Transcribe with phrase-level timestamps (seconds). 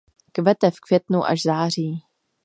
[0.31, 1.99] Kvete v květnu až září.